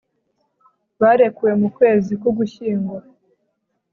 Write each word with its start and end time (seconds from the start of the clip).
barekuwe 1.01 1.51
mu 1.61 1.67
kwezi 1.77 2.11
k'ugushyingo 2.21 2.95